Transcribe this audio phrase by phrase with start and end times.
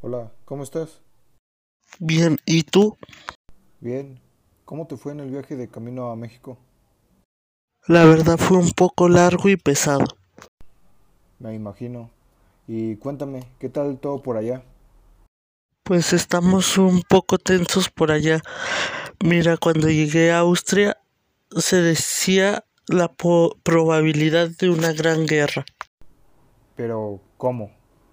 [0.00, 1.00] Hola, ¿cómo estás?
[1.98, 2.96] Bien, ¿y tú?
[3.80, 4.20] Bien.
[4.66, 6.58] ¿Cómo te fue en el viaje de camino a México?
[7.88, 10.04] La verdad fue un poco largo y pesado.
[11.38, 12.10] Me imagino.
[12.68, 14.62] Y cuéntame, ¿qué tal todo por allá?
[15.84, 18.42] Pues estamos un poco tensos por allá.
[19.24, 20.98] Mira, cuando llegué a Austria
[21.50, 25.64] se decía la po- probabilidad de una gran guerra.
[26.76, 27.70] Pero, ¿cómo?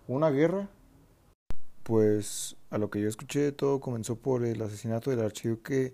[0.07, 0.67] ¿Una guerra?
[1.83, 5.93] Pues, a lo que yo escuché, todo comenzó por el asesinato del archiduque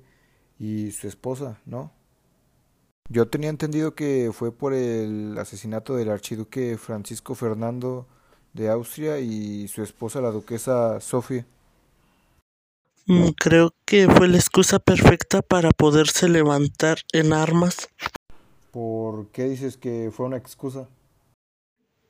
[0.60, 1.92] y su esposa, ¿no?
[3.10, 8.08] Yo tenía entendido que fue por el asesinato del archiduque Francisco Fernando
[8.54, 11.46] de Austria y su esposa, la duquesa Sofía.
[13.08, 17.90] Mm, Creo que fue la excusa perfecta para poderse levantar en armas.
[18.72, 20.88] ¿Por qué dices que fue una excusa?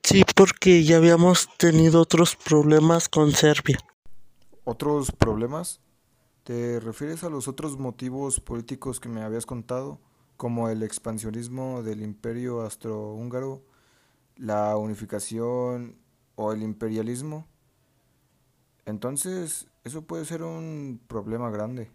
[0.03, 3.77] Sí, porque ya habíamos tenido otros problemas con Serbia.
[4.63, 5.81] ¿Otros problemas?
[6.43, 9.99] ¿Te refieres a los otros motivos políticos que me habías contado,
[10.37, 13.63] como el expansionismo del imperio austrohúngaro,
[14.35, 15.97] la unificación
[16.35, 17.45] o el imperialismo?
[18.85, 21.91] Entonces, eso puede ser un problema grande.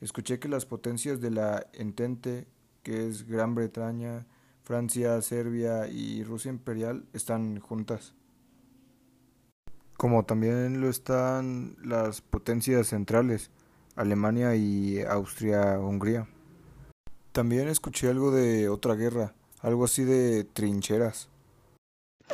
[0.00, 2.48] Escuché que las potencias de la Entente,
[2.82, 4.26] que es Gran Bretaña,
[4.66, 8.14] Francia, Serbia y Rusia imperial, están juntas.
[9.96, 13.52] Como también lo están las potencias centrales,
[13.94, 16.26] Alemania y Austria-Hungría.
[17.30, 21.28] También escuché algo de otra guerra, algo así de trincheras.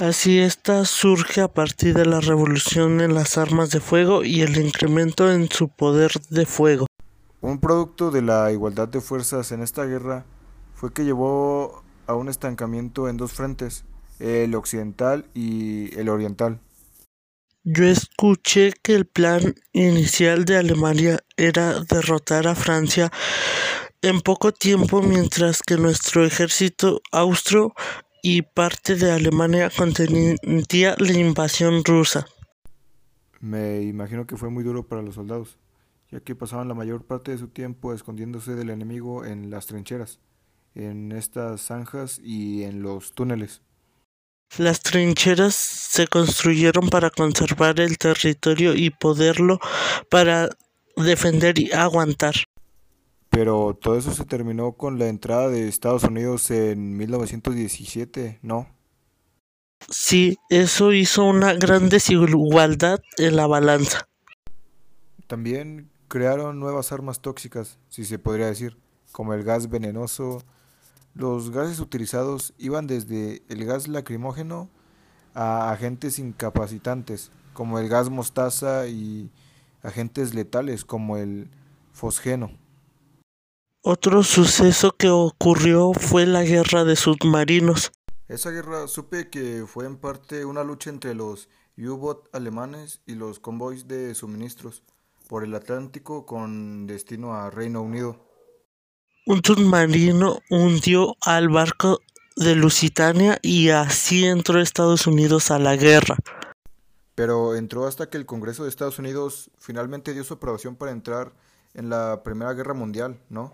[0.01, 4.57] Así esta surge a partir de la revolución en las armas de fuego y el
[4.57, 6.87] incremento en su poder de fuego.
[7.43, 10.25] Un producto de la igualdad de fuerzas en esta guerra
[10.73, 13.85] fue que llevó a un estancamiento en dos frentes,
[14.19, 16.61] el occidental y el oriental.
[17.65, 23.13] Yo escuché que el plan inicial de Alemania era derrotar a Francia
[24.01, 27.73] en poco tiempo mientras que nuestro ejército austro
[28.21, 32.27] y parte de Alemania contendía la invasión rusa.
[33.41, 35.59] Me imagino que fue muy duro para los soldados,
[36.11, 40.21] ya que pasaban la mayor parte de su tiempo escondiéndose del enemigo en las trincheras,
[40.75, 43.63] en estas zanjas y en los túneles.
[44.59, 49.59] Las trincheras se construyeron para conservar el territorio y poderlo
[50.11, 50.51] para
[50.97, 52.35] defender y aguantar.
[53.31, 58.69] Pero todo eso se terminó con la entrada de Estados Unidos en 1917, ¿no?
[59.89, 64.07] Sí, eso hizo una gran desigualdad en la balanza.
[65.27, 68.77] También crearon nuevas armas tóxicas, si se podría decir,
[69.13, 70.45] como el gas venenoso.
[71.15, 74.71] Los gases utilizados iban desde el gas lacrimógeno
[75.35, 79.31] a agentes incapacitantes, como el gas mostaza, y
[79.83, 81.51] agentes letales, como el
[81.93, 82.51] fosgeno.
[83.83, 87.93] Otro suceso que ocurrió fue la guerra de submarinos.
[88.29, 93.41] Esa guerra supe que fue en parte una lucha entre los U-boot alemanes y los
[93.41, 94.83] convoys de suministros
[95.29, 98.32] por el Atlántico con destino a Reino Unido.
[99.25, 102.01] Un submarino hundió al barco
[102.35, 106.17] de Lusitania y así entró Estados Unidos a la guerra.
[107.15, 111.33] Pero entró hasta que el Congreso de Estados Unidos finalmente dio su aprobación para entrar
[111.75, 113.53] en la Primera Guerra Mundial, ¿no?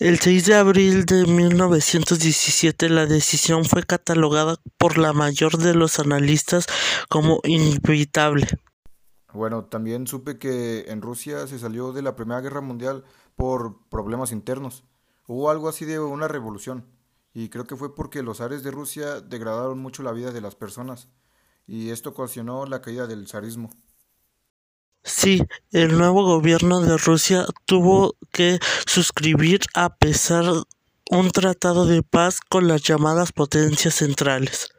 [0.00, 6.00] El 6 de abril de 1917 la decisión fue catalogada por la mayor de los
[6.00, 6.66] analistas
[7.08, 8.48] como inevitable.
[9.32, 13.04] Bueno, también supe que en Rusia se salió de la Primera Guerra Mundial
[13.36, 14.84] por problemas internos.
[15.26, 16.86] Hubo algo así de una revolución.
[17.32, 20.56] Y creo que fue porque los ares de Rusia degradaron mucho la vida de las
[20.56, 21.08] personas.
[21.66, 23.70] Y esto ocasionó la caída del zarismo.
[25.02, 30.44] Sí, el nuevo gobierno de Rusia tuvo que suscribir a pesar
[31.10, 34.70] un tratado de paz con las llamadas potencias centrales.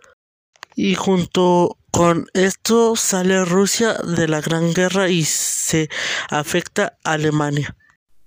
[0.75, 5.89] Y junto con esto sale Rusia de la Gran Guerra y se
[6.29, 7.75] afecta a Alemania.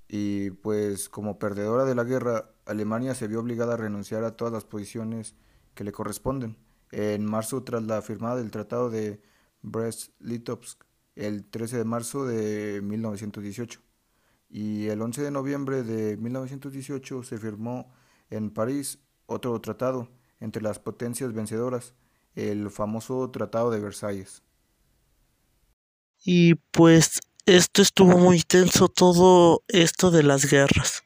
[0.09, 4.53] Y pues como perdedora de la guerra, Alemania se vio obligada a renunciar a todas
[4.53, 5.35] las posiciones
[5.75, 6.57] que le corresponden.
[6.93, 9.21] En marzo, tras la firmada del Tratado de
[9.63, 10.85] Brest-Litovsk,
[11.17, 13.81] el 13 de marzo de 1918.
[14.49, 17.93] Y el 11 de noviembre de 1918 se firmó
[18.31, 21.95] en París otro tratado entre las potencias vencedoras,
[22.35, 24.43] el famoso Tratado de Versalles.
[26.25, 31.05] Y pues esto estuvo muy tenso todo esto de las guerras.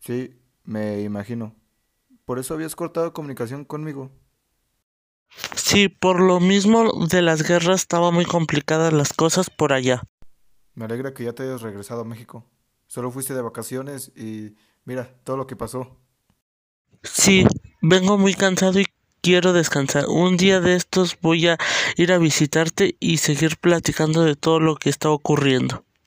[0.00, 0.34] Sí,
[0.64, 1.54] me imagino.
[2.24, 4.10] Por eso habías cortado comunicación conmigo.
[5.54, 10.02] Sí, por lo mismo de las guerras estaba muy complicadas las cosas por allá.
[10.74, 12.44] Me alegra que ya te hayas regresado a México.
[12.86, 14.54] Solo fuiste de vacaciones y
[14.84, 15.96] mira todo lo que pasó.
[17.02, 17.46] Sí,
[17.80, 18.86] vengo muy cansado y
[19.26, 20.04] quiero descansar.
[20.06, 21.58] Un día de estos voy a
[21.96, 25.85] ir a visitarte y seguir platicando de todo lo que está ocurriendo.